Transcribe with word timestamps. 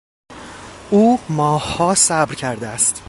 او 0.91 1.19
ماهها 1.29 1.93
صبر 1.95 2.35
کرده 2.35 2.67
است. 2.67 2.99